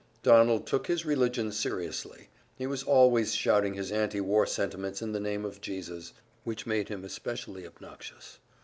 [0.23, 5.19] Donald took his religion seriously; he was always shouting his anti war sentiments in the
[5.19, 8.39] name of Jesus, which made him especially obnoxious.